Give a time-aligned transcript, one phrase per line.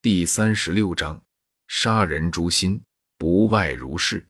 [0.00, 1.20] 第三十六章：
[1.66, 2.80] 杀人诛心，
[3.16, 4.24] 不外如是。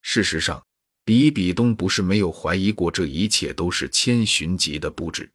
[0.00, 0.64] 事实上，
[1.04, 5.28] 比比东不是没有怀疑过这一切都是千寻疾的布置。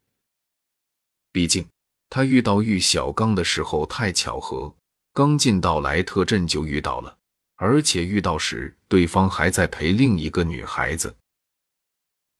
[1.33, 1.67] 毕竟，
[2.09, 4.73] 他遇到玉小刚的时候太巧合，
[5.11, 7.17] 刚进到莱特镇就遇到了，
[7.57, 11.13] 而且遇到时对方还在陪另一个女孩子。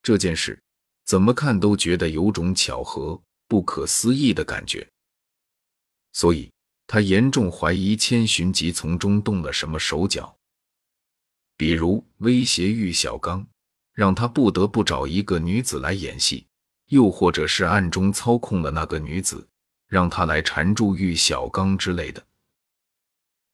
[0.02, 0.58] 这件事
[1.04, 4.90] 怎么看都觉得有种巧合、不可思议的感觉，
[6.14, 6.50] 所以
[6.92, 10.36] 他严重怀疑千寻疾从中动了什么手脚，
[11.56, 13.46] 比如威胁玉小刚，
[13.94, 16.48] 让他不得不找一个女子来演戏。
[16.88, 19.48] 又或者是暗中操控了那个女子，
[19.86, 22.26] 让她来缠住玉小刚之类的。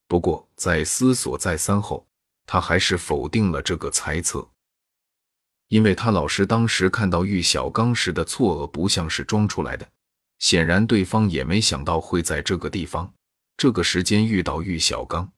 [0.07, 2.07] 不过在思索再三后，
[2.45, 4.49] 他还是否定了这个猜测，
[5.67, 9.85] 因为他老师当时看到玉小刚时的错愕不像是装出来的，
[10.39, 13.13] 显然对方也没想到会在这个地方、
[13.57, 15.31] 这个时间遇到玉小刚。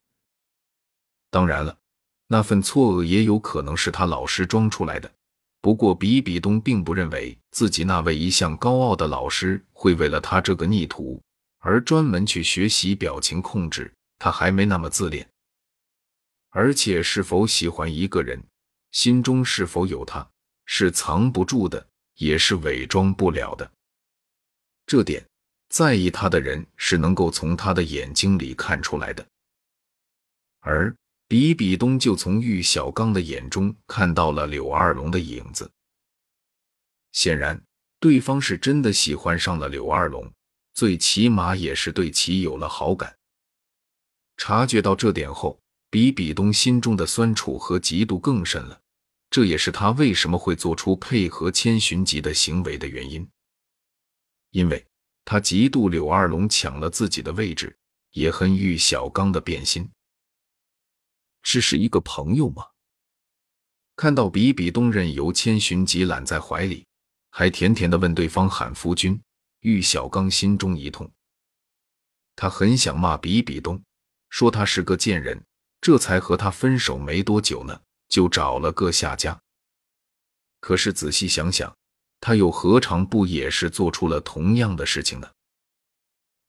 [1.30, 1.78] 当然了，
[2.26, 5.12] 那份错愕也有可能是他老师装出来的。
[5.60, 11.20] 不过，比比东并不认为自己那位一向高傲的老师会为了他这个逆徒
[11.58, 13.92] 而专门去学习表情控制。
[14.20, 15.28] 他还没那么自恋，
[16.50, 18.42] 而且是否喜欢一个人，
[18.90, 20.28] 心中是否有他，
[20.66, 23.70] 是藏不住的，也是伪装不了的。
[24.86, 25.24] 这点，
[25.68, 29.26] 在意他的人是能够从他的眼睛里看出来的，
[30.60, 30.94] 而。
[31.30, 35.70] 比比东就从玉小刚的眼中看到了柳二龙的影子，
[37.12, 37.62] 显然
[38.00, 40.32] 对方是真的喜欢上了柳二龙，
[40.72, 43.14] 最起码也是对其有了好感。
[44.38, 45.60] 察觉到这点后，
[45.90, 48.80] 比比东心中的酸楚和嫉妒更甚了，
[49.28, 53.28] 这也是他为什么会做出配合千寻疾的行为的原因，
[54.52, 54.82] 因为
[55.30, 57.76] 他嫉妒柳二龙抢了自己的位置，
[58.12, 59.86] 也恨玉小刚的变心。
[61.42, 62.64] 只是一个朋友吗？
[63.94, 66.86] 看到比比东任由千寻疾揽在怀里，
[67.28, 69.20] 还甜甜的问对方喊夫君，
[69.60, 71.12] 玉小刚心中一痛。
[72.34, 73.84] 他很想骂比比东，
[74.30, 75.44] 说他是个贱人，
[75.82, 77.78] 这才和他分手没多久呢，
[78.08, 79.38] 就找了个下家。
[80.60, 81.76] 可是仔细想想，
[82.20, 85.30] 他又何尝不也是做出了同样的事情呢？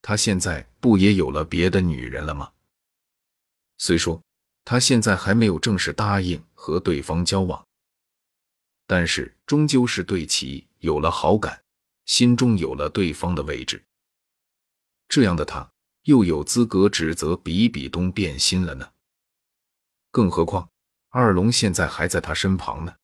[0.02, 2.52] 他现在不也有了别的女人了吗？
[3.78, 4.22] 虽说。
[4.66, 7.66] 他现在还没有正式答应和对方交往，
[8.86, 11.64] 但是终究是对其有了好感，
[12.06, 13.84] 心中有了对方的位置。
[15.08, 15.68] 这样的他
[16.04, 18.92] 又有资格指责比比东变心了呢？
[20.12, 20.70] 更何况
[21.10, 22.96] 二龙现在还在他身旁呢。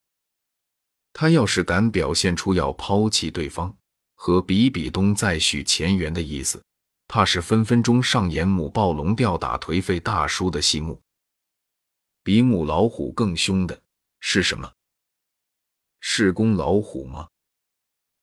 [1.17, 3.73] 他要是敢表现出要抛弃对方，
[4.15, 6.61] 和比比东再续前缘的意思，
[7.07, 11.01] 怕是分分钟上演母暴龙吊打颓废大叔的戏目。
[12.21, 13.81] 比母老虎更凶的
[14.19, 14.69] 是什么？
[16.01, 17.29] 是公老虎吗？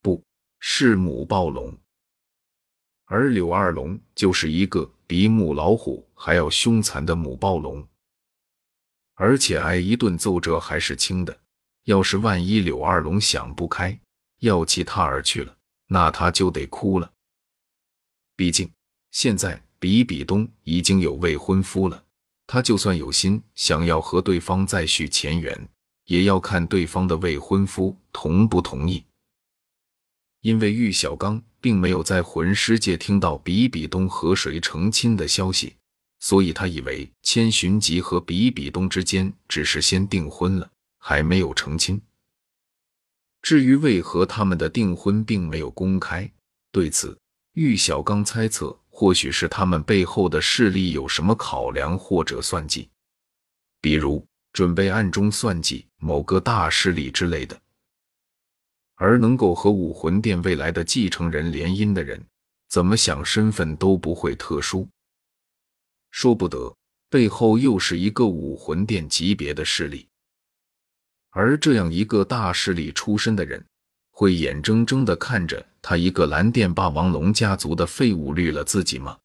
[0.03, 0.23] 不
[0.59, 1.75] 是母暴龙。
[3.05, 7.87] 而柳二龙就是一个比母老虎还要凶残的母暴龙，
[9.15, 11.39] 而且挨一顿揍这还是轻的。
[11.83, 13.99] 要是万一柳二龙想不开，
[14.39, 15.55] 要弃他而去了，
[15.87, 17.11] 那他就得哭了。
[18.35, 18.71] 毕竟
[19.11, 22.03] 现在比比东已经有未婚夫了。
[22.45, 25.69] 他就算有心想要和对方再续前缘，
[26.05, 29.03] 也要看对方的未婚夫同不同意。
[30.41, 35.73] 因为玉小刚并没有在魂师界听到比比东和谁成亲的消息，
[36.19, 40.69] 所以他以为千寻疾和比比东之间只是先订婚了，
[41.05, 42.01] 还没有成亲。
[43.41, 46.31] 至于为何他们的订婚并没有公开，
[46.71, 47.19] 对此
[47.55, 48.79] 玉小刚猜测。
[48.95, 52.87] 或许是他们背后的势力有什么考量或者算计，
[53.81, 57.59] 比如准备暗中算计某个大势力之类的。
[58.93, 62.23] 而能够和武魂殿未来的继承人联姻的人，
[62.69, 64.87] 怎么想身份都不会特殊，
[66.11, 66.73] 说不得
[67.09, 70.07] 背后又是一个武魂殿级别的势力。
[71.33, 73.63] 而这样一个大势力出身的人。
[74.15, 79.17] 会眼睁睁的看着他一个蓝电霸王龙家族的废物绿了自己吗？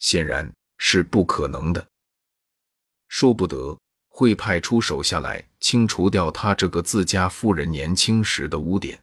[0.00, 1.86] 显然是不可能的。
[3.06, 3.78] 说不得
[4.08, 9.00] 会派出手下来清除掉他这个自家夫人年轻时的污点。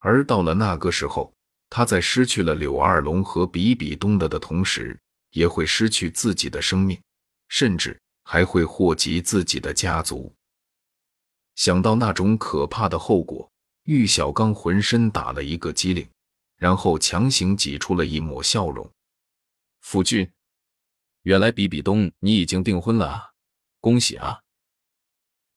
[0.00, 1.32] 而到了那个时候，
[1.70, 4.94] 他在失去了柳二龙和比比东的的同时，
[5.30, 7.00] 也会失去自己的生命，
[7.48, 10.30] 甚至还会祸及自己的家族。
[11.54, 13.50] 想到那种可怕的后果，
[13.84, 16.08] 玉小刚浑身打了一个激灵，
[16.56, 18.90] 然后强行挤出了一抹笑容，
[19.80, 20.30] 夫君，
[21.22, 23.32] 原来比比东你已经订婚了啊！
[23.80, 24.40] 恭喜啊！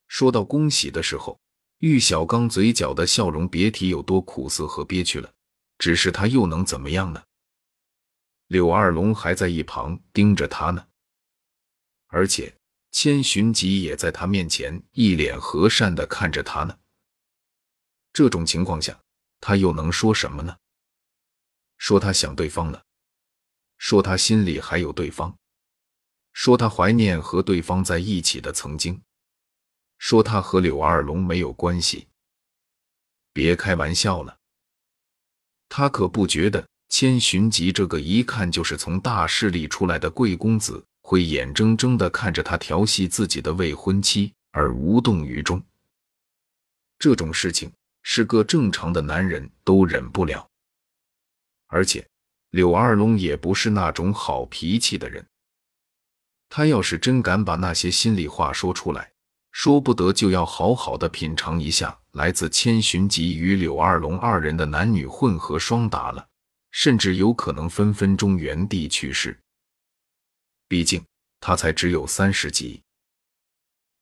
[0.08, 1.40] 说到恭喜的时候，
[1.80, 5.32] 玉小刚嘴角的笑容别提有多苦涩和憋屈了。
[5.78, 7.22] 只是他又能怎么样呢？
[8.48, 10.88] 柳二龙还在一旁盯着他呢，
[12.08, 12.56] 而且
[12.98, 16.80] 千寻疾也在他面前一脸和善的看着他呢。
[18.14, 18.98] 这种情况下，
[19.42, 20.56] 他又能说什么呢？
[21.78, 22.86] 说他想对方了，
[23.78, 25.38] 说他心里还有对方，
[26.32, 29.02] 说他怀念和对方在一起的曾经，
[29.98, 32.08] 说他和柳二龙没有关系。
[33.34, 34.40] 别开玩笑了。
[35.68, 45.62] 他可不觉得千寻疾这个一看就是从大势力出来的贵公子会眼睁睁的看着他调戏自己的未婚妻而无动于衷。
[46.98, 47.72] 这种事情
[48.02, 50.50] 是个正常的男人都忍不了。
[51.68, 52.04] 而且
[52.50, 55.24] 柳二龙也不是那种好脾气的人，
[56.50, 59.12] 他要是真敢把那些心里话说出来，
[59.52, 61.96] 说不得就要好好的品尝一下。
[62.14, 66.26] 来自千寻疾与柳二龙二人的男女混合双打了，
[66.72, 69.40] 甚至有可能分分钟原地去世。
[70.68, 71.04] 毕竟
[71.40, 72.82] 他才只有三十级，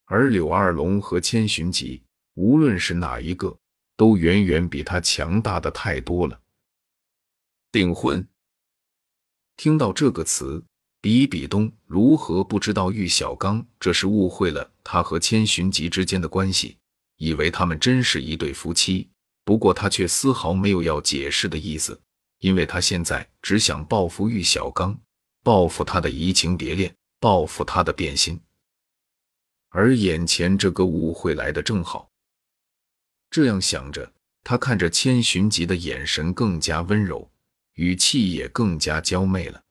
[0.05, 2.01] 而柳二龙和千寻疾，
[2.35, 3.57] 无论是哪一个，
[3.97, 6.39] 都远远比他强大的太多了。
[7.71, 8.27] 订婚，
[9.57, 10.63] 听到这个词，
[11.01, 16.77] 比比东如何不知道玉小刚这是误会了他和千寻疾之间的关系？
[17.17, 19.09] 以为他们真是一对夫妻，
[19.43, 22.01] 不过他却丝毫没有要解释的意思，
[22.39, 24.99] 因为他现在只想报复玉小刚，
[25.43, 28.39] 报复他的移情别恋，报复他的变心。
[29.69, 32.09] 而眼前这个误会来的正好。
[33.29, 34.13] 这样想着，
[34.43, 37.29] 他看着千寻疾的眼神更加温柔，
[37.73, 39.63] 语气也更加娇媚了。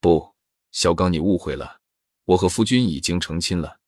[0.00, 0.34] 不，
[0.72, 1.80] 小刚，你误会了，
[2.24, 3.78] 我和夫君已经成亲了，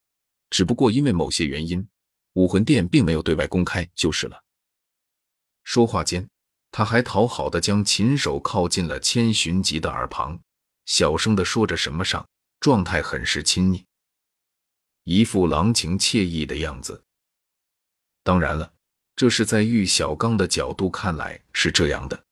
[0.50, 1.86] 只不过因为某些原因。
[2.34, 4.44] 武魂殿并没有对外公开，就是了。
[5.64, 6.28] 说话间，
[6.70, 10.38] 他还讨好的将琴手靠近了千寻疾的耳旁，
[10.86, 12.26] 小声的说着什么上，
[12.58, 13.84] 状态很是亲昵，
[15.04, 17.04] 一副郎情妾意的样子。
[18.22, 18.72] 当然了，
[19.14, 22.24] 这是在玉小刚的角度看来是这样的。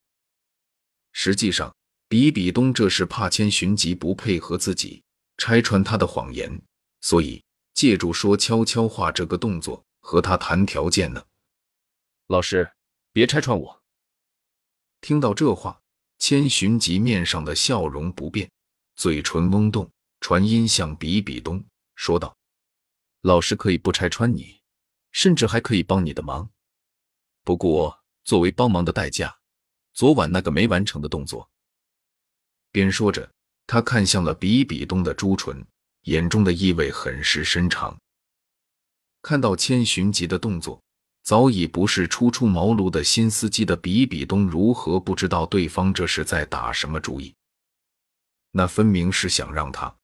[1.13, 1.77] 实际上，
[2.09, 5.03] 比比东这是怕千寻疾不配合自己，
[5.37, 6.63] 拆穿他的谎言，
[7.03, 9.85] 所以借助说悄悄话这个动作。
[10.07, 11.25] 和他谈条件呢，
[12.27, 12.71] 老师，
[13.11, 13.83] 别拆穿我。
[15.01, 15.81] 听到这话，
[16.27, 18.51] 千寻疾面上的笑容不变，
[18.97, 19.91] 嘴唇嗡动，
[20.21, 21.63] 传音向比比东
[21.97, 22.35] 说道
[23.21, 24.59] ：“老师可以不拆穿你，
[25.13, 26.49] 甚至还可以帮你的忙。
[27.43, 29.37] 不过，作为帮忙的代价，
[29.93, 31.47] 昨晚那个没完成的动作。”
[32.73, 33.31] 边说着，
[33.67, 35.63] 他看向了比比东的朱唇，
[36.05, 38.01] 眼中的意味很是深长。
[39.21, 40.83] 看到千寻疾的动作，
[41.25, 47.35] 早已不是初出茅庐的新司机的比比东，如何不知道对方这是在打什么主意？
[48.51, 49.97] 那分明是想让他。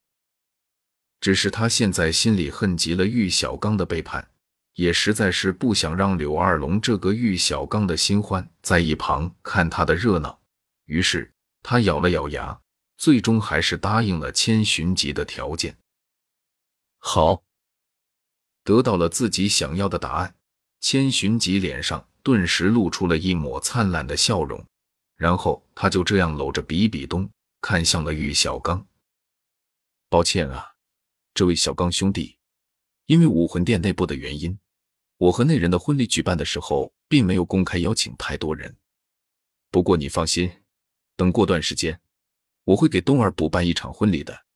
[1.20, 4.30] 只是他现在心里恨极了玉小刚的背叛，
[4.76, 10.40] 也实在是不想让柳二龙这个玉小刚的新欢在一旁看他的热闹。
[10.86, 11.30] 于是
[11.62, 12.58] 他咬了咬牙，
[12.96, 15.76] 最终还是答应了千寻疾的条件。
[16.98, 17.44] 好。
[18.62, 20.34] 得到了自己想要的答案，
[20.80, 24.64] 千寻疾脸上顿时露出了一抹灿烂的笑容，
[25.16, 28.86] 然后他就这样搂着比比东，看向了玉小刚。
[30.08, 30.74] 抱歉啊，
[31.34, 32.36] 这位小刚兄弟，
[33.06, 34.58] 因为武魂殿内部的原因，
[35.18, 38.76] 我和那人的婚礼举办的时候，并没有公开邀请太多人。
[39.70, 40.50] 不过你放心，
[41.14, 42.00] 等过段时间，
[42.64, 44.46] 我会给冬儿补办一场婚礼的，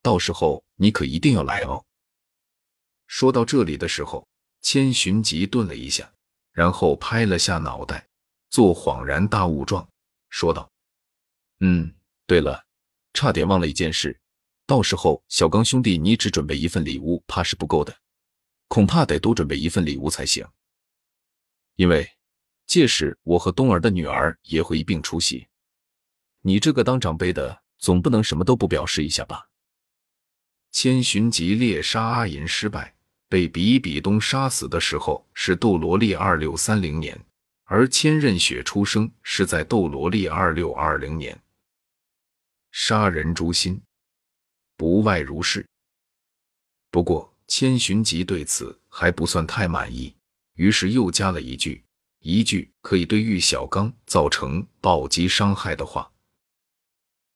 [0.00, 1.84] 到时候你可一定要来哦。
[3.06, 4.26] 说到这里的时候，
[4.64, 6.10] 千寻疾顿了一下，
[6.50, 8.08] 然后拍了下脑袋，
[8.48, 9.86] 做恍然大悟状，
[10.30, 10.72] 说道
[11.60, 11.94] ：“嗯，
[12.26, 12.64] 对了，
[13.12, 14.18] 差点忘了一件事，
[14.66, 17.94] 到时候小刚兄弟，你只准备一份礼物，怕是不够的，
[18.66, 20.48] 恐怕得多准备一份礼物才行。
[21.76, 22.10] 因为
[22.66, 25.46] 届时我和冬儿的女儿也会一并出席，
[26.40, 29.50] 你这个当长辈的，总不能什么都不表示一下吧？”
[30.72, 32.93] 千寻疾猎杀阿银失败。
[33.34, 37.20] 被比比东杀死的时候是斗罗历二六三零年，
[37.64, 41.36] 而千仞雪出生是在斗罗历二六二零年。
[42.70, 43.82] 杀人诛心，
[44.76, 45.66] 不外如是。
[46.92, 50.14] 不过千寻疾对此还不算太满意，
[50.54, 51.82] 于是又加了一句：
[52.20, 56.08] 一句可以对玉小刚造成暴击伤害的话。